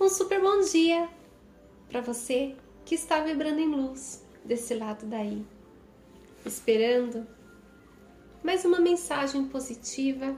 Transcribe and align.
Um 0.00 0.08
super 0.08 0.40
bom 0.40 0.60
dia 0.62 1.10
para 1.90 2.00
você 2.00 2.56
que 2.86 2.94
está 2.94 3.20
vibrando 3.20 3.60
em 3.60 3.68
luz 3.68 4.24
desse 4.42 4.74
lado 4.74 5.04
daí, 5.04 5.44
esperando 6.46 7.26
mais 8.42 8.64
uma 8.64 8.80
mensagem 8.80 9.44
positiva 9.44 10.34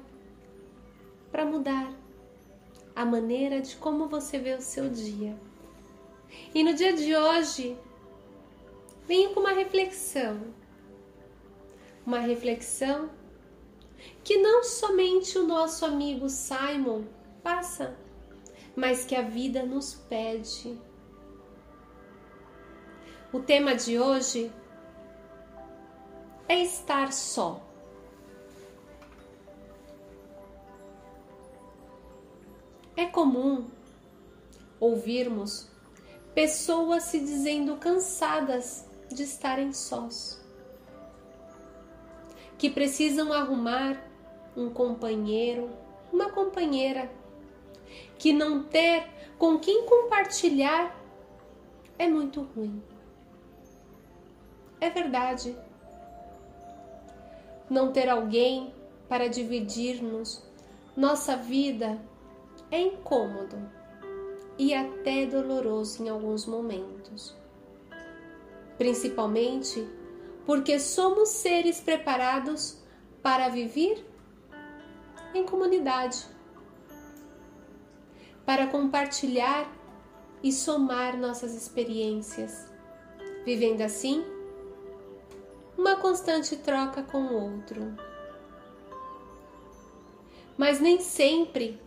para 1.31 1.45
mudar 1.45 1.95
a 2.97 3.05
maneira 3.05 3.61
de 3.61 3.77
como 3.77 4.09
você 4.09 4.37
vê 4.37 4.53
o 4.55 4.61
seu 4.61 4.91
dia. 4.91 5.39
E 6.53 6.65
no 6.65 6.75
dia 6.75 6.95
de 6.95 7.15
hoje, 7.15 7.79
venho 9.07 9.33
com 9.33 9.39
uma 9.39 9.53
reflexão. 9.53 10.43
Uma 12.05 12.19
reflexão 12.19 13.09
que 14.25 14.39
não 14.39 14.65
somente 14.65 15.39
o 15.39 15.47
nosso 15.47 15.85
amigo 15.85 16.29
Simon 16.29 17.05
passa, 17.45 17.97
mas 18.75 19.05
que 19.05 19.15
a 19.15 19.23
vida 19.23 19.63
nos 19.63 19.95
pede. 19.95 20.79
O 23.33 23.41
tema 23.41 23.75
de 23.75 23.99
hoje 23.99 24.53
é 26.49 26.63
estar 26.63 27.13
só. 27.13 27.63
É 32.97 33.07
comum 33.07 33.69
ouvirmos 34.79 35.71
pessoas 36.35 37.05
se 37.05 37.21
dizendo 37.21 37.77
cansadas 37.77 38.87
de 39.09 39.23
estarem 39.23 39.73
sós, 39.73 40.43
que 42.59 42.71
precisam 42.71 43.33
arrumar 43.33 44.03
um 44.57 44.71
companheiro, 44.71 45.71
uma 46.13 46.31
companheira, 46.31 47.11
que 48.19 48.33
não 48.33 48.63
ter 48.63 49.05
com 49.39 49.59
quem 49.59 49.85
compartilhar 49.87 50.97
é 51.99 52.09
muito 52.09 52.43
ruim. 52.43 52.83
É 54.81 54.91
verdade. 54.91 55.57
Não 57.69 57.93
ter 57.93 58.09
alguém 58.09 58.73
para 59.09 59.29
dividir-nos 59.29 60.43
nossa 60.97 61.37
vida 61.37 62.01
é 62.71 62.81
incômodo 62.81 63.57
e 64.59 64.75
até 64.75 65.27
doloroso 65.27 66.03
em 66.03 66.09
alguns 66.09 66.47
momentos. 66.47 67.35
Principalmente 68.77 69.89
porque 70.45 70.79
somos 70.79 71.29
seres 71.29 71.81
preparados 71.81 72.79
para 73.23 73.49
viver 73.49 74.05
em 75.35 75.45
comunidade, 75.45 76.27
para 78.53 78.67
compartilhar 78.67 79.67
e 80.43 80.53
somar 80.53 81.17
nossas 81.17 81.55
experiências, 81.55 82.71
vivendo 83.47 83.81
assim 83.81 84.23
uma 85.75 85.97
constante 85.97 86.57
troca 86.57 87.03
com 87.03 87.29
o 87.29 87.33
outro. 87.33 87.97
Mas 90.55 90.81
nem 90.81 91.01
sempre 91.01 91.81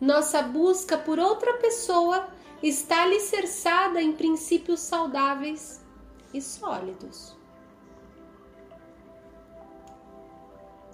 nossa 0.00 0.40
busca 0.40 0.96
por 0.96 1.18
outra 1.18 1.58
pessoa 1.58 2.26
está 2.62 3.02
alicerçada 3.02 4.00
em 4.00 4.14
princípios 4.14 4.80
saudáveis 4.80 5.84
e 6.32 6.40
sólidos. 6.40 7.36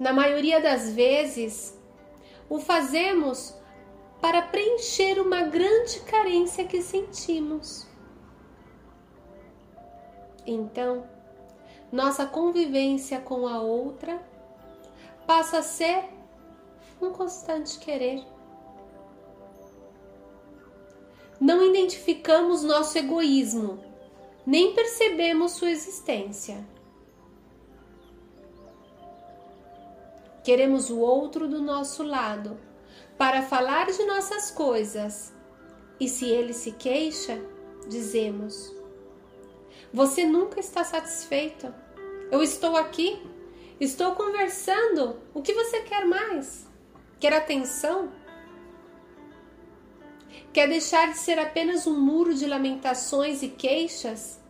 Na 0.01 0.13
maioria 0.13 0.61
das 0.61 0.91
vezes, 0.91 1.79
o 2.49 2.59
fazemos 2.59 3.62
para 4.23 4.41
preencher 4.41 5.21
uma 5.21 5.43
grande 5.43 6.01
carência 6.01 6.65
que 6.65 6.81
sentimos. 6.81 7.87
Então, 10.47 11.05
nossa 11.93 12.25
convivência 12.25 13.21
com 13.21 13.47
a 13.47 13.61
outra 13.61 14.19
passa 15.27 15.59
a 15.59 15.63
ser 15.63 16.05
um 17.01 17.11
constante 17.11 17.79
querer 17.79 18.25
não 21.43 21.61
identificamos 21.61 22.63
nosso 22.63 22.97
egoísmo, 22.97 23.83
nem 24.47 24.75
percebemos 24.75 25.51
sua 25.51 25.73
existência. 25.73 26.65
Queremos 30.45 30.89
o 30.89 31.01
outro 31.01 31.49
do 31.49 31.61
nosso 31.61 32.05
lado 32.05 32.57
para 33.23 33.41
falar 33.41 33.87
de 33.87 34.05
nossas 34.05 34.51
coisas. 34.51 35.33
E 36.01 36.09
se 36.09 36.29
ele 36.29 36.53
se 36.53 36.73
queixa, 36.73 37.41
dizemos: 37.87 38.75
Você 39.95 40.27
nunca 40.27 40.59
está 40.59 40.83
satisfeito. 40.83 41.73
Eu 42.33 42.43
estou 42.43 42.77
aqui, 42.77 43.23
estou 43.79 44.17
conversando. 44.17 45.21
O 45.33 45.41
que 45.41 45.55
você 45.55 45.83
quer 45.83 46.05
mais? 46.05 46.67
Quer 47.21 47.33
atenção? 47.35 48.11
Quer 50.53 50.69
deixar 50.69 51.13
de 51.13 51.19
ser 51.19 51.39
apenas 51.39 51.87
um 51.87 51.97
muro 51.97 52.35
de 52.35 52.45
lamentações 52.45 53.41
e 53.41 53.49
queixas? 53.51 54.41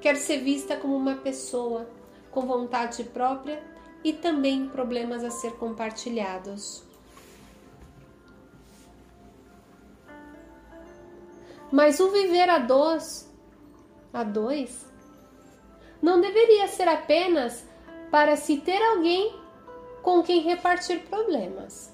Quer 0.00 0.16
ser 0.16 0.38
vista 0.38 0.78
como 0.78 0.96
uma 0.96 1.16
pessoa 1.16 1.90
com 2.30 2.46
vontade 2.46 3.04
própria 3.04 3.62
e 4.04 4.12
também 4.12 4.68
problemas 4.68 5.24
a 5.24 5.30
ser 5.30 5.52
compartilhados. 5.52 6.84
Mas 11.70 12.00
o 12.00 12.10
viver 12.10 12.48
a 12.48 12.58
dois, 12.58 13.30
a 14.12 14.22
dois, 14.22 14.86
não 16.00 16.20
deveria 16.20 16.68
ser 16.68 16.88
apenas 16.88 17.66
para 18.10 18.36
se 18.36 18.58
ter 18.58 18.80
alguém 18.80 19.38
com 20.02 20.22
quem 20.22 20.40
repartir 20.40 21.00
problemas. 21.00 21.92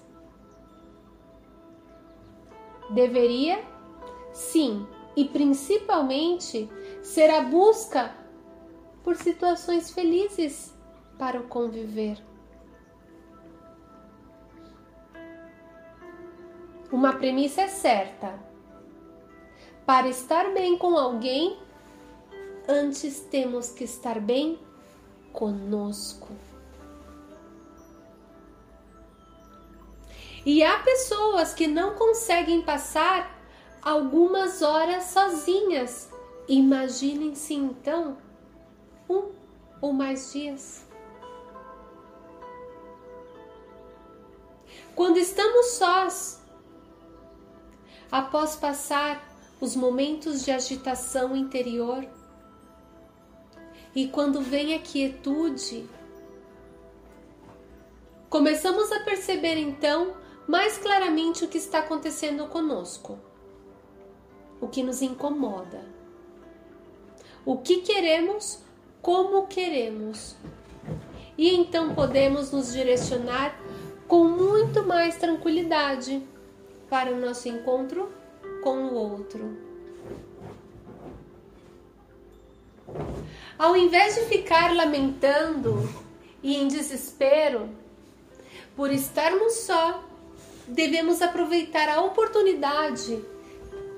Deveria, 2.90 3.64
sim, 4.32 4.86
e 5.16 5.24
principalmente 5.24 6.70
ser 7.02 7.30
a 7.30 7.40
busca 7.40 8.14
por 9.02 9.16
situações 9.16 9.90
felizes 9.90 10.73
para 11.18 11.40
o 11.40 11.44
conviver. 11.44 12.22
Uma 16.90 17.14
premissa 17.14 17.62
é 17.62 17.68
certa: 17.68 18.38
para 19.84 20.08
estar 20.08 20.52
bem 20.54 20.78
com 20.78 20.96
alguém, 20.96 21.58
antes 22.68 23.20
temos 23.20 23.70
que 23.70 23.84
estar 23.84 24.20
bem 24.20 24.58
conosco. 25.32 26.28
E 30.46 30.62
há 30.62 30.78
pessoas 30.80 31.54
que 31.54 31.66
não 31.66 31.94
conseguem 31.94 32.62
passar 32.62 33.34
algumas 33.82 34.62
horas 34.62 35.04
sozinhas. 35.04 36.10
Imaginem-se 36.46 37.54
então 37.54 38.18
um 39.08 39.30
ou 39.80 39.92
mais 39.92 40.32
dias. 40.32 40.83
Quando 44.94 45.18
estamos 45.18 45.66
sós, 45.72 46.40
após 48.10 48.54
passar 48.54 49.28
os 49.60 49.74
momentos 49.74 50.44
de 50.44 50.52
agitação 50.52 51.34
interior, 51.34 52.06
e 53.94 54.06
quando 54.06 54.40
vem 54.40 54.74
a 54.74 54.78
quietude, 54.78 55.88
começamos 58.28 58.92
a 58.92 59.00
perceber 59.00 59.56
então 59.56 60.16
mais 60.46 60.78
claramente 60.78 61.44
o 61.44 61.48
que 61.48 61.58
está 61.58 61.78
acontecendo 61.78 62.46
conosco, 62.46 63.18
o 64.60 64.68
que 64.68 64.82
nos 64.82 65.02
incomoda, 65.02 65.84
o 67.44 67.58
que 67.58 67.78
queremos, 67.78 68.60
como 69.02 69.48
queremos. 69.48 70.36
E 71.36 71.52
então 71.52 71.94
podemos 71.96 72.52
nos 72.52 72.72
direcionar 72.72 73.58
com 74.06 74.24
muito 74.24 74.82
mais 74.82 75.16
tranquilidade 75.16 76.22
para 76.88 77.12
o 77.12 77.20
nosso 77.20 77.48
encontro 77.48 78.12
com 78.62 78.84
o 78.84 78.94
outro. 78.94 79.56
Ao 83.58 83.76
invés 83.76 84.14
de 84.14 84.22
ficar 84.22 84.74
lamentando 84.74 85.88
e 86.42 86.56
em 86.56 86.68
desespero 86.68 87.68
por 88.76 88.90
estarmos 88.90 89.54
só, 89.54 90.04
devemos 90.66 91.22
aproveitar 91.22 91.88
a 91.88 92.02
oportunidade 92.02 93.24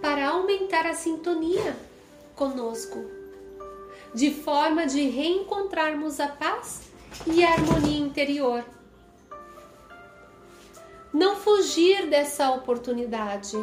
para 0.00 0.28
aumentar 0.28 0.86
a 0.86 0.94
sintonia 0.94 1.76
conosco, 2.34 3.04
de 4.14 4.30
forma 4.30 4.86
de 4.86 5.08
reencontrarmos 5.08 6.20
a 6.20 6.28
paz 6.28 6.82
e 7.26 7.42
a 7.42 7.52
harmonia 7.52 7.98
interior. 7.98 8.75
Não 11.18 11.34
fugir 11.34 12.10
dessa 12.10 12.50
oportunidade. 12.50 13.56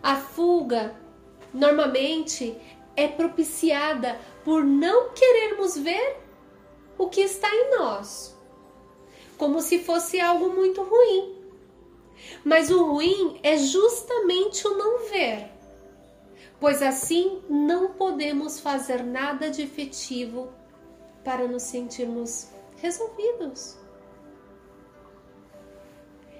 A 0.00 0.14
fuga 0.14 0.94
normalmente 1.52 2.56
é 2.94 3.08
propiciada 3.08 4.20
por 4.44 4.62
não 4.62 5.10
querermos 5.10 5.76
ver 5.76 6.16
o 6.96 7.08
que 7.08 7.22
está 7.22 7.52
em 7.52 7.76
nós, 7.76 8.38
como 9.36 9.60
se 9.60 9.80
fosse 9.80 10.20
algo 10.20 10.48
muito 10.50 10.80
ruim. 10.84 11.42
Mas 12.44 12.70
o 12.70 12.92
ruim 12.92 13.40
é 13.42 13.56
justamente 13.56 14.64
o 14.64 14.78
não 14.78 15.10
ver, 15.10 15.50
pois 16.60 16.80
assim 16.82 17.42
não 17.50 17.94
podemos 17.94 18.60
fazer 18.60 19.02
nada 19.02 19.50
de 19.50 19.62
efetivo 19.62 20.52
para 21.24 21.48
nos 21.48 21.64
sentirmos 21.64 22.46
resolvidos. 22.76 23.87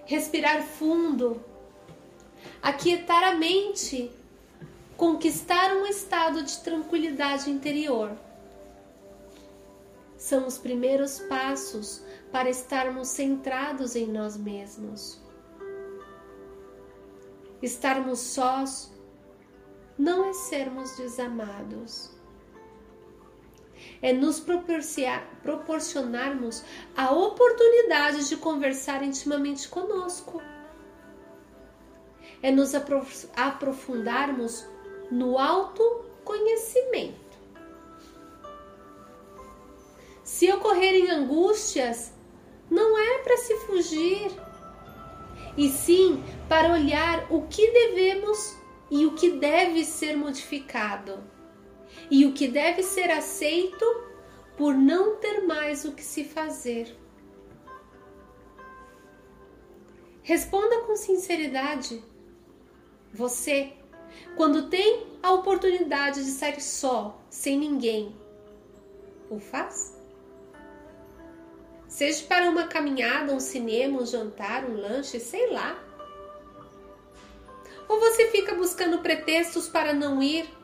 Respirar 0.09 0.63
fundo, 0.63 1.39
aquietar 2.63 3.23
a 3.25 3.35
mente, 3.35 4.11
conquistar 4.97 5.71
um 5.77 5.85
estado 5.85 6.43
de 6.43 6.61
tranquilidade 6.61 7.51
interior. 7.51 8.17
São 10.17 10.47
os 10.47 10.57
primeiros 10.57 11.21
passos 11.21 12.03
para 12.33 12.49
estarmos 12.49 13.09
centrados 13.09 13.95
em 13.95 14.07
nós 14.07 14.35
mesmos. 14.35 15.21
Estarmos 17.61 18.19
sós 18.19 18.91
não 19.99 20.25
é 20.25 20.33
sermos 20.33 20.97
desamados 20.97 22.18
é 24.01 24.13
nos 24.13 24.41
proporcionarmos 25.43 26.65
a 26.97 27.13
oportunidade 27.13 28.29
de 28.29 28.37
conversar 28.37 29.03
intimamente 29.03 29.69
conosco. 29.69 30.43
É 32.43 32.51
nos 32.51 32.75
aprofundarmos 32.75 34.67
no 35.11 35.39
autoconhecimento. 35.39 37.29
Se 40.23 40.53
ocorrerem 40.53 41.11
angústias, 41.11 42.13
não 42.71 42.99
é 42.99 43.19
para 43.19 43.37
se 43.39 43.57
fugir, 43.61 44.31
e 45.57 45.69
sim 45.71 46.23
para 46.49 46.73
olhar 46.73 47.27
o 47.31 47.43
que 47.49 47.71
devemos 47.71 48.57
e 48.91 49.05
o 49.07 49.15
que 49.15 49.33
deve 49.33 49.85
ser 49.85 50.17
modificado 50.17 51.19
e 52.11 52.27
o 52.27 52.33
que 52.33 52.49
deve 52.49 52.83
ser 52.83 53.11
aceito 53.11 53.85
por 54.57 54.75
não 54.75 55.17
ter 55.17 55.43
mais 55.43 55.85
o 55.85 55.93
que 55.93 56.05
se 56.05 56.25
fazer. 56.25 56.97
Responda 60.23 60.81
com 60.81 60.97
sinceridade. 60.97 62.03
Você, 63.15 63.73
quando 64.37 64.69
tem 64.69 65.07
a 65.23 65.33
oportunidade 65.33 66.25
de 66.25 66.31
sair 66.31 66.61
só, 66.61 67.19
sem 67.31 67.59
ninguém, 67.59 68.15
o 69.31 69.39
faz? 69.39 69.97
Seja 71.87 72.27
para 72.27 72.51
uma 72.51 72.67
caminhada, 72.67 73.33
um 73.33 73.41
cinema, 73.41 74.03
um 74.03 74.07
jantar, 74.07 74.65
um 74.65 74.77
lanche, 74.77 75.19
sei 75.19 75.51
lá. 75.51 75.83
Ou 77.89 77.99
você 77.99 78.29
fica 78.29 78.55
buscando 78.55 78.99
pretextos 78.99 79.67
para 79.69 79.95
não 79.95 80.23
ir 80.23 80.58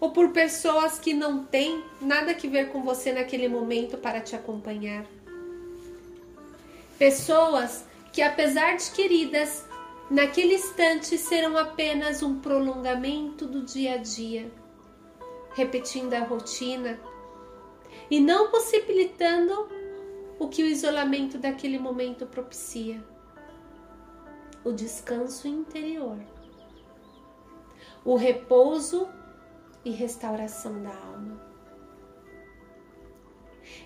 ou 0.00 0.10
por 0.10 0.30
pessoas 0.30 0.98
que 0.98 1.12
não 1.12 1.44
têm 1.44 1.84
nada 2.00 2.32
que 2.32 2.48
ver 2.48 2.70
com 2.70 2.82
você 2.82 3.12
naquele 3.12 3.48
momento 3.48 3.98
para 3.98 4.20
te 4.20 4.34
acompanhar. 4.34 5.04
Pessoas 6.98 7.84
que, 8.12 8.22
apesar 8.22 8.76
de 8.76 8.90
queridas, 8.92 9.66
naquele 10.10 10.54
instante 10.54 11.18
serão 11.18 11.56
apenas 11.56 12.22
um 12.22 12.40
prolongamento 12.40 13.46
do 13.46 13.62
dia 13.62 13.94
a 13.94 13.96
dia, 13.98 14.50
repetindo 15.54 16.14
a 16.14 16.20
rotina 16.20 16.98
e 18.10 18.20
não 18.20 18.50
possibilitando 18.50 19.68
o 20.38 20.48
que 20.48 20.62
o 20.62 20.66
isolamento 20.66 21.36
daquele 21.36 21.78
momento 21.78 22.26
propicia. 22.26 23.04
O 24.64 24.72
descanso 24.72 25.46
interior, 25.48 26.18
o 28.04 28.16
repouso 28.16 29.08
e 29.84 29.90
restauração 29.90 30.82
da 30.82 30.90
alma. 30.90 31.40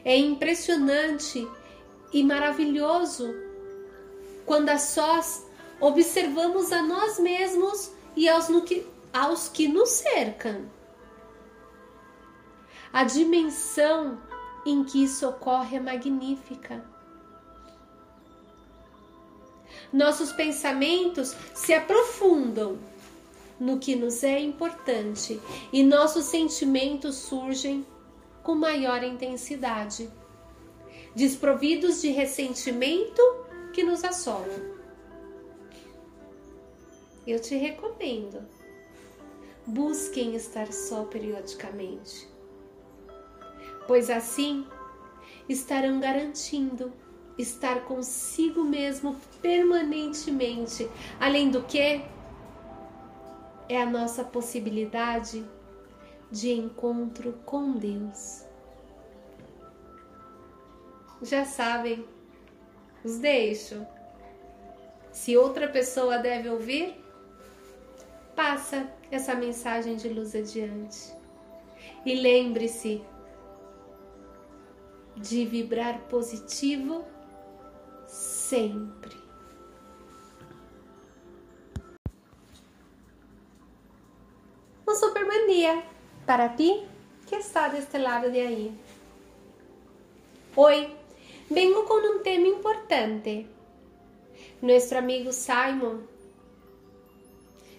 É 0.05 0.17
impressionante 0.17 1.47
e 2.13 2.23
maravilhoso 2.23 3.35
quando 4.47 4.69
a 4.69 4.79
sós 4.79 5.47
observamos 5.81 6.73
a 6.73 6.83
nós 6.83 7.19
mesmos 7.19 7.93
e 8.17 8.29
aos, 8.29 8.47
que, 8.65 8.87
aos 9.13 9.49
que 9.49 9.69
nos 9.69 9.89
cercam. 9.91 10.71
A 12.93 13.05
dimensão 13.05 14.21
em 14.65 14.85
que 14.85 15.03
isso 15.03 15.29
ocorre 15.29 15.77
é 15.77 15.81
magnífica. 15.81 16.85
Nossos 19.93 20.33
pensamentos 20.33 21.37
se 21.55 21.73
aprofundam 21.73 22.79
no 23.59 23.79
que 23.79 23.95
nos 23.95 24.23
é 24.23 24.39
importante 24.39 25.41
e 25.73 25.83
nossos 25.83 26.25
sentimentos 26.27 27.17
surgem 27.17 27.87
com 28.43 28.55
maior 28.55 29.03
intensidade, 29.03 30.11
desprovidos 31.15 32.03
de 32.03 32.11
ressentimento 32.11 33.23
que 33.73 33.83
nos 33.83 34.05
assola. 34.05 34.75
Eu 37.27 37.41
te 37.41 37.57
recomendo. 37.57 38.47
Busquem 39.67 40.35
estar 40.35 40.71
só 40.71 41.05
periodicamente, 41.05 42.29
pois 43.87 44.11
assim 44.11 44.67
estarão 45.49 45.99
garantindo 46.01 46.93
estar 47.39 47.85
consigo 47.87 48.63
mesmo 48.63 49.17
permanentemente, 49.41 50.87
além 51.19 51.51
do 51.51 51.63
que 51.63 52.05
é 53.69 53.81
a 53.81 53.87
nossa 53.87 54.25
possibilidade 54.25 55.45
de 56.31 56.53
encontro 56.53 57.33
com 57.45 57.73
Deus. 57.73 58.45
Já 61.23 61.45
sabem, 61.45 62.05
os 63.05 63.19
deixo. 63.19 63.87
Se 65.13 65.37
outra 65.37 65.69
pessoa 65.69 66.19
deve 66.19 66.49
ouvir, 66.49 67.03
passa 68.35 68.91
essa 69.11 69.35
mensagem 69.35 69.97
de 69.97 70.09
luz 70.09 70.35
adiante. 70.35 71.15
E 72.05 72.15
lembre-se 72.15 73.03
de 75.17 75.47
vibrar 75.47 76.01
positivo 76.09 77.05
sempre. 78.07 79.24
Para 86.27 86.57
ti 86.57 86.83
que 87.29 87.37
está 87.37 87.69
de 87.71 87.79
este 87.79 87.99
lado 87.99 88.31
de 88.31 88.47
ahí. 88.47 88.79
Hoy 90.57 90.89
vengo 91.51 91.85
con 91.85 92.05
un 92.05 92.23
tema 92.23 92.49
importante. 92.49 93.47
Nuestro 94.61 94.99
amigo 94.99 95.33
Simon, 95.33 96.07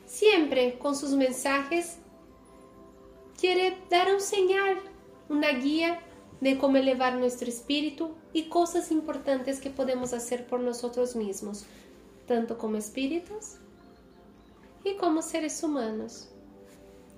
siempre 0.05 0.77
con 0.77 0.95
sus 0.95 1.11
mensajes, 1.11 1.97
quiere 3.39 3.77
dar 3.89 4.13
un 4.13 4.21
señal, 4.21 4.77
una 5.29 5.49
guía 5.51 5.99
de 6.41 6.57
cómo 6.57 6.77
elevar 6.77 7.15
nuestro 7.15 7.49
espíritu 7.49 8.11
y 8.33 8.49
cosas 8.49 8.91
importantes 8.91 9.59
que 9.59 9.69
podemos 9.69 10.13
hacer 10.13 10.45
por 10.45 10.59
nosotros 10.59 11.15
mismos, 11.15 11.65
tanto 12.27 12.57
como 12.57 12.77
espíritus 12.77 13.55
y 14.83 14.95
como 14.95 15.21
seres 15.21 15.63
humanos. 15.63 16.29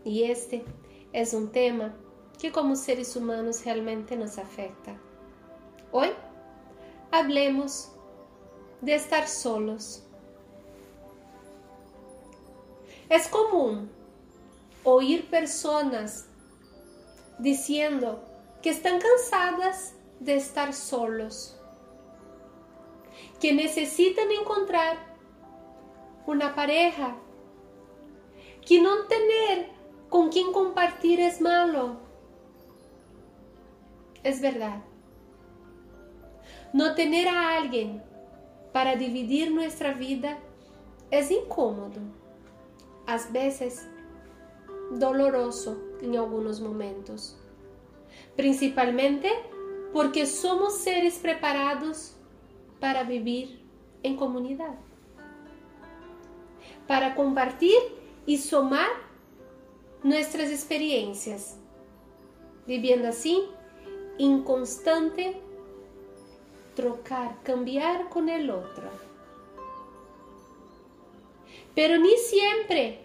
E 0.08 0.24
este 0.24 0.64
é 1.12 1.22
um 1.36 1.48
tema 1.48 1.94
que 2.40 2.50
como 2.50 2.78
seres 2.78 3.18
humanos 3.18 3.60
realmente 3.60 4.16
nos 4.16 4.38
afeta. 4.38 4.98
Hoje, 5.92 6.16
hablemos 7.12 7.92
de 8.82 8.94
estar 8.94 9.28
solos. 9.28 10.02
É 13.10 13.20
comum 13.28 13.90
ouvir 14.86 15.24
pessoas 15.24 16.30
dizendo 17.38 18.18
que 18.62 18.70
estão 18.70 18.98
cansadas 19.00 19.94
de 20.22 20.38
estar 20.38 20.72
solos, 20.74 21.60
que 23.42 23.52
necessitam 23.52 24.32
encontrar 24.32 25.18
uma 26.26 26.50
pareja, 26.52 27.14
que 28.62 28.80
não 28.80 29.06
ter 29.06 29.77
con 30.10 30.30
quien 30.30 30.52
compartir 30.52 31.20
es 31.20 31.42
malo. 31.42 31.98
Es 34.24 34.42
verdad. 34.42 34.82
No 36.74 36.96
tener 36.96 37.28
a 37.28 37.58
alguien 37.58 38.04
para 38.74 38.96
dividir 38.96 39.52
nuestra 39.52 39.94
vida 39.94 40.38
es 41.10 41.32
incómodo, 41.32 42.02
a 43.06 43.18
veces 43.32 43.88
doloroso 44.92 45.82
en 46.02 46.18
algunos 46.18 46.60
momentos, 46.60 47.38
principalmente 48.36 49.32
porque 49.94 50.26
somos 50.26 50.78
seres 50.78 51.18
preparados 51.20 52.16
para 52.80 53.04
vivir 53.04 53.66
en 54.04 54.18
comunidad, 54.18 54.76
para 56.86 57.16
compartir 57.16 57.78
y 58.26 58.38
sumar 58.38 59.07
nuestras 60.04 60.50
experiencias, 60.50 61.58
viviendo 62.66 63.10
así 63.10 63.44
en 64.20 64.44
constante 64.44 65.42
trocar, 66.76 67.42
cambiar 67.44 68.10
con 68.10 68.30
el 68.30 68.50
otro. 68.50 68.90
Pero 71.74 71.98
ni 71.98 72.16
siempre 72.18 73.02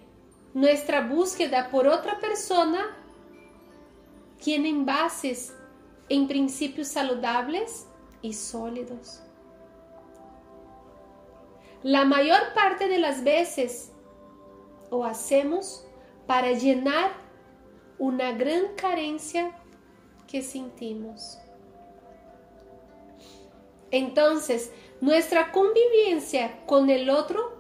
nuestra 0.55 1.07
búsqueda 1.07 1.71
por 1.71 1.87
otra 1.87 2.19
persona 2.21 2.97
tiene 4.43 4.73
bases 4.85 5.55
en 6.09 6.27
principios 6.27 6.89
saludables 6.89 7.87
y 8.21 8.35
sólidos. 8.35 9.23
La 11.83 12.05
mayor 12.05 12.41
parte 12.55 12.89
de 12.89 12.99
las 12.99 13.25
veces 13.25 13.93
lo 14.91 15.05
hacemos 15.05 15.87
para 16.27 16.53
llenar 16.53 17.13
una 17.99 18.33
gran 18.33 18.75
carencia 18.77 19.57
que 20.27 20.43
sentimos. 20.43 21.39
Entonces, 23.91 24.73
nuestra 25.01 25.53
convivencia 25.53 26.65
con 26.67 26.89
el 26.89 27.11
otro 27.11 27.53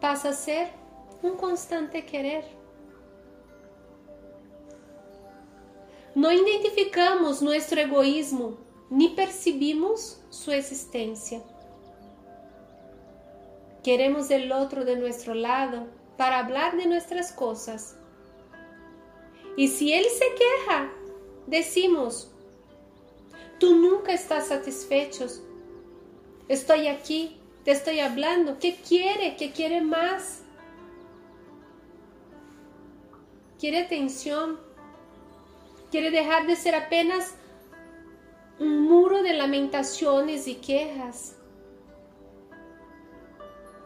pasa 0.00 0.30
a 0.30 0.34
ser 0.34 0.68
un 1.22 1.36
constante 1.36 2.04
querer. 2.04 2.44
No 6.14 6.30
identificamos 6.30 7.40
nuestro 7.40 7.80
egoísmo 7.80 8.58
ni 8.90 9.08
percibimos 9.08 10.20
su 10.28 10.52
existencia. 10.52 11.40
Queremos 13.82 14.30
el 14.30 14.52
otro 14.52 14.84
de 14.84 14.96
nuestro 14.96 15.34
lado 15.34 15.86
para 16.16 16.38
hablar 16.38 16.76
de 16.76 16.86
nuestras 16.86 17.32
cosas. 17.32 17.96
Y 19.56 19.68
si 19.68 19.92
él 19.92 20.04
se 20.04 20.26
queja, 20.34 20.90
decimos, 21.46 22.32
Tú 23.62 23.76
nunca 23.76 24.12
estás 24.12 24.48
satisfecho. 24.48 25.24
Estoy 26.48 26.88
aquí, 26.88 27.36
te 27.62 27.70
estoy 27.70 28.00
hablando. 28.00 28.58
¿Qué 28.58 28.74
quiere? 28.74 29.36
¿Qué 29.36 29.52
quiere 29.52 29.80
más? 29.80 30.42
Quiere 33.60 33.82
atención. 33.82 34.58
Quiere 35.92 36.10
dejar 36.10 36.48
de 36.48 36.56
ser 36.56 36.74
apenas 36.74 37.36
un 38.58 38.80
muro 38.80 39.22
de 39.22 39.34
lamentaciones 39.34 40.48
y 40.48 40.56
quejas. 40.56 41.36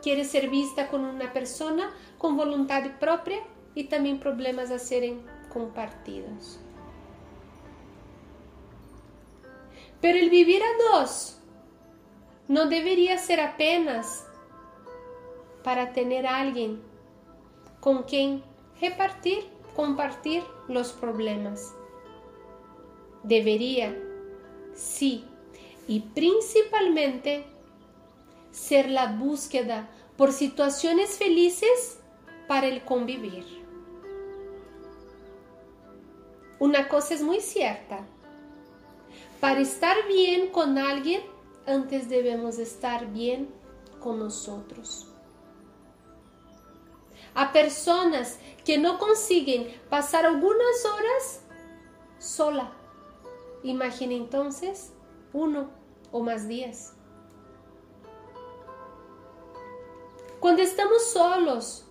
Quiere 0.03 0.25
ser 0.25 0.49
vista 0.49 0.89
con 0.89 1.05
una 1.05 1.33
persona 1.33 1.91
con 2.19 2.37
voluntad 2.37 2.83
propia 2.99 3.39
y 3.75 3.85
también 3.85 4.21
problemas 4.21 4.71
a 4.71 4.79
ser 4.79 5.15
compartidos. 5.53 6.61
Pero 10.01 10.19
el 10.19 10.31
vivir 10.31 10.63
a 10.63 10.99
dos 10.99 11.41
no 12.49 12.67
debería 12.67 13.19
ser 13.19 13.41
apenas 13.41 14.27
para 15.65 15.93
tener 15.93 16.27
a 16.27 16.39
alguien 16.39 16.81
con 17.81 18.05
quien 18.05 18.43
repartir, 18.81 19.49
compartir 19.75 20.43
los 20.69 20.93
problemas. 20.93 21.75
Debería, 23.23 23.97
sí, 24.75 25.25
y 25.89 26.01
principalmente 26.01 27.47
ser 28.57 28.89
la 28.89 29.13
búsqueda 29.13 29.89
por 30.17 30.33
situaciones 30.33 31.19
felices 31.19 31.99
para 32.49 32.67
el 32.67 32.83
convivir. 32.85 33.45
Una 36.59 36.89
cosa 36.89 37.13
es 37.15 37.23
muy 37.23 37.41
cierta, 37.41 38.07
para 39.41 39.61
estar 39.61 39.95
bien 40.09 40.49
con 40.49 40.79
alguien, 40.79 41.21
antes 41.67 42.09
debemos 42.09 42.59
estar 42.59 43.13
bien 43.13 43.51
con 44.01 44.19
nosotros. 44.19 45.07
A 47.35 47.53
personas 47.53 48.39
que 48.65 48.79
no 48.79 48.99
consiguen 48.99 49.69
pasar 49.91 50.25
algunas 50.25 50.85
horas 50.87 51.43
sola. 52.19 52.73
Imagina 53.63 54.15
entonces 54.15 54.93
uno 55.35 55.69
o 56.11 56.23
más 56.23 56.49
días. 56.49 56.96
Cuando 60.41 60.63
estamos 60.63 61.11
solos, 61.11 61.85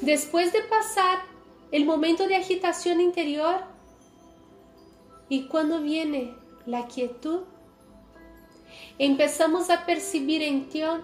después 0.00 0.52
de 0.52 0.62
pasar 0.62 1.22
el 1.70 1.84
momento 1.84 2.26
de 2.28 2.36
agitación 2.36 3.00
interior, 3.00 3.60
y 5.28 5.46
cuando 5.46 5.80
viene 5.80 6.36
la 6.66 6.86
quietud, 6.86 7.40
empezamos 8.98 9.70
a 9.70 9.86
percibir 9.86 10.42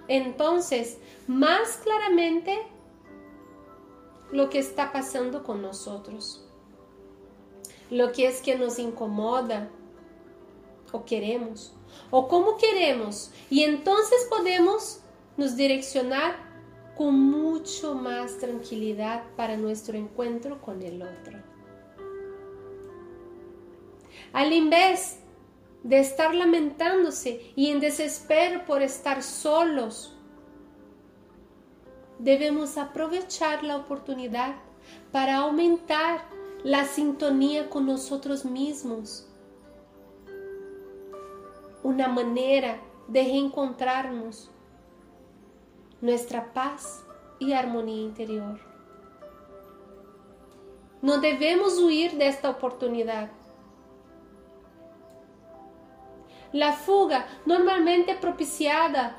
entonces 0.09 0.99
más 1.27 1.79
claramente 1.83 2.59
lo 4.31 4.51
que 4.51 4.59
está 4.59 4.93
pasando 4.93 5.43
con 5.43 5.63
nosotros, 5.63 6.45
lo 7.91 8.13
que 8.13 8.29
es 8.29 8.43
que 8.43 8.57
nos 8.57 8.79
incomoda 8.79 9.71
o 10.93 11.05
queremos, 11.05 11.73
o 12.11 12.29
cómo 12.29 12.59
queremos, 12.59 13.31
y 13.49 13.63
entonces 13.65 14.27
podemos 14.29 15.01
nos 15.37 15.57
direccionar 15.57 16.48
con 16.99 17.15
mucho 17.15 17.95
más 17.95 18.39
tranquilidad 18.39 19.23
para 19.37 19.57
nuestro 19.57 19.97
encuentro 19.97 20.61
con 20.61 20.83
el 20.83 21.01
otro. 21.01 21.39
Al 24.33 24.53
invés 24.53 25.21
de 25.85 26.01
estar 26.01 26.35
lamentándose 26.35 27.53
y 27.55 27.71
en 27.71 27.79
desespero 27.79 28.65
por 28.65 28.83
estar 28.83 29.23
solos, 29.23 30.17
debemos 32.19 32.77
aprovechar 32.77 33.63
la 33.63 33.77
oportunidad 33.77 34.57
para 35.13 35.37
aumentar 35.37 36.25
la 36.65 36.85
sintonía 36.85 37.71
con 37.71 37.87
nosotros 37.87 38.45
mismos. 38.45 39.29
Una 41.85 42.09
manera 42.09 42.81
de 43.07 43.23
reencontrarnos 43.23 44.51
nuestra 46.01 46.53
paz 46.53 47.05
y 47.39 47.53
armonía 47.53 48.03
interior. 48.03 48.59
No 51.03 51.19
debemos 51.19 51.79
huir 51.79 52.13
de 52.19 52.29
esta 52.29 52.51
oportunidad 52.51 53.31
la 56.53 56.73
fuga 56.73 57.27
normalmente 57.45 58.15
propiciada 58.15 59.19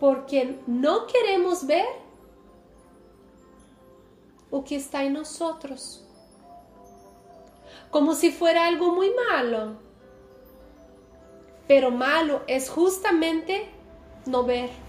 porque 0.00 0.58
no 0.66 1.06
queremos 1.06 1.66
ver 1.66 1.86
o 4.50 4.64
que 4.64 4.76
está 4.76 5.04
en 5.04 5.14
nosotros, 5.14 6.04
como 7.90 8.14
si 8.14 8.30
fuera 8.30 8.66
algo 8.66 8.94
muy 8.94 9.10
malo. 9.30 9.82
Pero 11.66 11.90
malo 11.90 12.42
es 12.46 12.68
justamente 12.68 13.68
no 14.26 14.44
ver. 14.44 14.83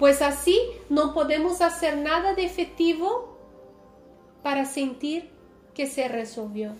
Pues 0.00 0.20
así 0.20 0.58
no 0.88 1.14
podemos 1.14 1.60
hacer 1.60 1.96
nada 1.96 2.34
de 2.34 2.44
efectivo 2.44 3.38
para 4.42 4.64
sentir 4.64 5.30
que 5.74 5.86
se 5.86 6.08
resolvió. 6.08 6.72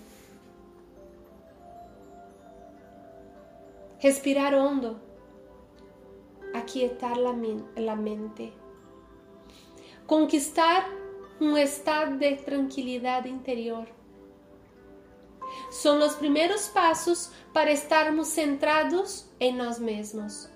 respirar 4.03 4.55
hondo, 4.55 4.99
aquietar 6.55 7.17
la, 7.19 7.33
mente, 7.97 8.53
conquistar 10.07 10.85
un 11.39 11.57
estado 11.59 12.17
de 12.17 12.37
tranquilidad 12.37 13.25
interior. 13.27 13.87
Son 15.71 15.99
los 15.99 16.15
primeros 16.15 16.69
pasos 16.69 17.31
para 17.53 17.71
estarmos 17.71 18.29
centrados 18.29 19.29
en 19.39 19.59
nós 19.59 19.79
mesmos. 19.79 20.50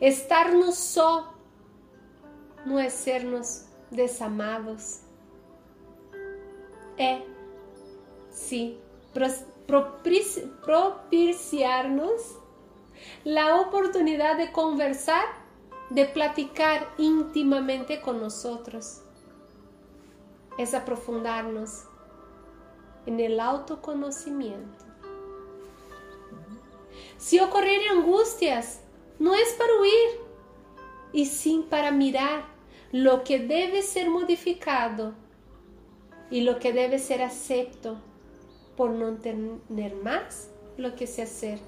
Estarnos 0.00 0.74
só 0.76 1.34
não 2.66 2.78
é 2.78 2.90
sernos 2.90 3.66
desamados. 3.90 5.00
É, 6.98 7.22
sim, 8.30 8.78
propiciarnos 10.62 12.38
la 13.24 13.60
oportunidad 13.60 14.36
de 14.36 14.52
conversar, 14.52 15.24
de 15.90 16.04
platicar 16.06 16.92
íntimamente 16.98 18.00
con 18.00 18.20
nosotros. 18.20 19.02
Es 20.58 20.74
aprofundarnos 20.74 21.84
en 23.06 23.20
el 23.20 23.40
autoconocimiento. 23.40 24.84
Si 27.18 27.38
ocurren 27.40 27.80
angustias, 27.90 28.80
no 29.18 29.34
es 29.34 29.52
para 29.54 29.80
huir, 29.80 30.26
y 31.12 31.26
sí 31.26 31.66
para 31.70 31.90
mirar 31.90 32.44
lo 32.92 33.24
que 33.24 33.38
debe 33.38 33.82
ser 33.82 34.10
modificado 34.10 35.14
y 36.30 36.42
lo 36.42 36.58
que 36.58 36.72
debe 36.72 36.98
ser 36.98 37.22
acepto 37.22 37.96
por 38.76 38.90
no 38.90 39.14
tener 39.16 39.96
más 40.02 40.50
lo 40.76 40.94
que 40.94 41.06
se 41.06 41.22
hacer. 41.22 41.58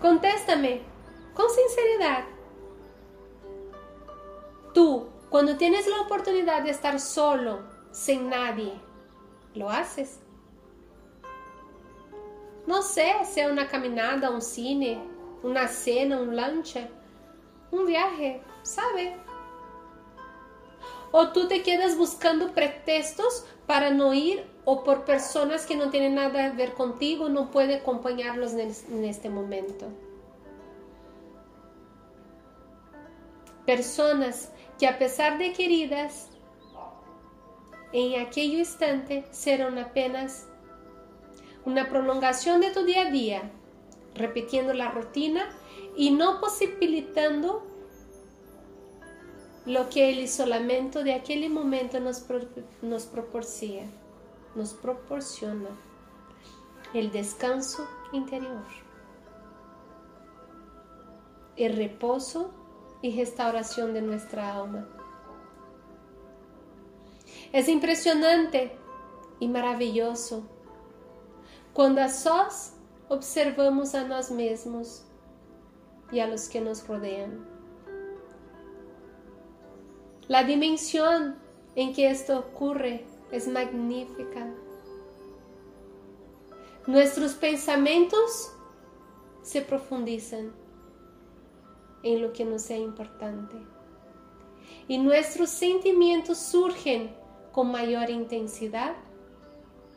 Contéstame 0.00 0.80
con 1.34 1.46
sinceridad. 1.48 2.24
Tú, 4.74 5.06
cuando 5.30 5.56
tienes 5.56 5.86
la 5.86 6.00
oportunidad 6.02 6.62
de 6.62 6.70
estar 6.70 7.00
solo, 7.00 7.60
sin 7.92 8.28
nadie, 8.28 8.72
¿lo 9.54 9.70
haces? 9.70 10.20
No 12.66 12.82
sé, 12.82 13.12
sea 13.24 13.48
una 13.48 13.68
caminada, 13.68 14.30
un 14.30 14.42
cine, 14.42 14.98
una 15.42 15.68
cena, 15.68 16.20
un 16.20 16.36
lunch, 16.36 16.76
un 17.70 17.86
viaje, 17.86 18.42
¿sabe? 18.62 19.16
O 21.12 21.28
tú 21.28 21.46
te 21.46 21.62
quedas 21.62 21.96
buscando 21.96 22.52
pretextos 22.52 23.46
para 23.66 23.90
no 23.90 24.12
ir 24.12 24.44
o 24.64 24.82
por 24.82 25.04
personas 25.04 25.64
que 25.64 25.76
no 25.76 25.90
tienen 25.90 26.16
nada 26.16 26.50
que 26.50 26.56
ver 26.56 26.74
contigo, 26.74 27.28
no 27.28 27.50
puede 27.52 27.76
acompañarlos 27.76 28.52
en 28.54 29.04
este 29.04 29.30
momento. 29.30 29.86
Personas 33.64 34.50
que 34.78 34.88
a 34.88 34.98
pesar 34.98 35.38
de 35.38 35.52
queridas, 35.52 36.28
en 37.92 38.20
aquel 38.20 38.54
instante 38.54 39.24
serán 39.30 39.78
apenas 39.78 40.48
una 41.66 41.90
prolongación 41.90 42.60
de 42.60 42.70
tu 42.70 42.84
día 42.84 43.08
a 43.08 43.10
día, 43.10 43.50
repitiendo 44.14 44.72
la 44.72 44.92
rutina 44.92 45.44
y 45.96 46.12
no 46.12 46.40
posibilitando 46.40 47.66
lo 49.66 49.90
que 49.90 50.10
el 50.10 50.20
isolamiento 50.20 51.02
de 51.02 51.14
aquel 51.14 51.50
momento 51.50 51.98
nos, 51.98 52.24
nos 52.82 53.06
proporciona, 53.06 53.90
nos 54.54 54.74
proporciona 54.74 55.68
el 56.94 57.10
descanso 57.10 57.84
interior, 58.12 58.64
el 61.56 61.76
reposo 61.76 62.54
y 63.02 63.16
restauración 63.16 63.92
de 63.92 64.02
nuestra 64.02 64.54
alma. 64.54 64.86
Es 67.52 67.68
impresionante 67.68 68.76
y 69.40 69.48
maravilloso 69.48 70.44
cuando 71.76 72.00
a 72.00 72.08
sós 72.08 72.72
observamos 73.06 73.94
a 73.94 74.02
nós 74.02 74.30
mesmos 74.30 75.04
y 76.10 76.20
a 76.20 76.26
los 76.26 76.48
que 76.48 76.58
nos 76.58 76.88
rodean. 76.88 77.46
La 80.26 80.42
dimensión 80.42 81.36
en 81.74 81.92
que 81.92 82.08
esto 82.08 82.38
ocurre 82.38 83.04
es 83.30 83.46
magnífica. 83.46 84.50
Nuestros 86.86 87.34
pensamientos 87.34 88.54
se 89.42 89.60
profundizan 89.60 90.54
en 92.02 92.22
lo 92.22 92.32
que 92.32 92.46
nos 92.46 92.62
sea 92.62 92.78
importante. 92.78 93.56
Y 94.88 94.96
nuestros 94.96 95.50
sentimientos 95.50 96.38
surgen 96.38 97.14
con 97.52 97.70
mayor 97.70 98.08
intensidad, 98.08 98.96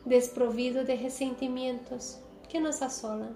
desprovido 0.06 0.84
de 0.84 0.96
resentimientos 0.96 2.20
que 2.48 2.60
nos 2.60 2.82
asolan. 2.82 3.36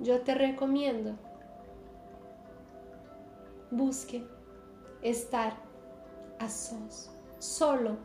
Yo 0.00 0.20
te 0.22 0.34
recomiendo 0.34 1.16
busque 3.70 4.24
estar 5.02 5.54
a 6.38 6.48
sos, 6.48 7.10
solo, 7.38 7.96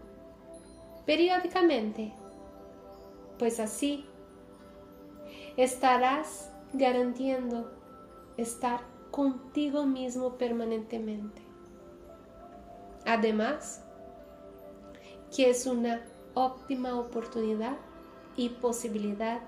periódicamente, 1.06 2.14
pues 3.38 3.60
así 3.60 4.06
estarás 5.58 6.52
garantizando 6.74 7.72
estar 8.38 8.82
contigo 9.12 9.86
mismo 9.86 10.38
permanentemente. 10.38 11.42
Además, 13.06 13.83
que 15.36 15.50
es 15.50 15.66
una 15.66 16.02
óptima 16.36 17.00
oportunidad 17.00 17.78
y 18.36 18.50
posibilidad 18.50 19.42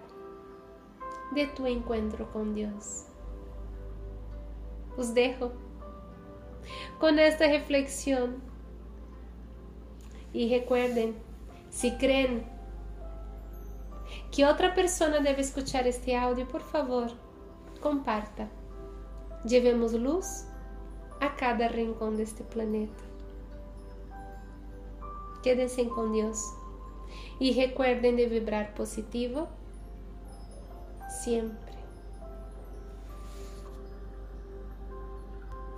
de 1.34 1.48
tu 1.48 1.66
encuentro 1.68 2.32
con 2.32 2.56
Dios. 2.56 3.06
Os 4.98 5.14
dejo 5.14 5.52
con 7.00 7.20
esta 7.20 7.48
reflexión. 7.48 8.42
Y 10.34 10.50
recuerden, 10.50 11.16
si 11.70 11.96
creen 11.98 12.46
que 14.32 14.46
otra 14.46 14.74
persona 14.74 15.20
debe 15.20 15.42
escuchar 15.42 15.88
este 15.88 16.18
audio, 16.18 16.48
por 16.48 16.62
favor, 16.62 17.12
comparta. 17.80 18.50
Llevemos 19.46 19.94
luz 19.94 20.46
a 21.22 21.36
cada 21.36 21.70
rincón 21.70 22.18
de 22.18 22.24
este 22.24 22.44
planeta. 22.44 23.05
Quédense 25.46 25.88
con 25.90 26.12
Dios 26.12 26.56
y 27.40 27.54
recuerden 27.54 28.16
de 28.16 28.26
vibrar 28.26 28.74
positivo 28.74 29.48
siempre. 31.22 31.65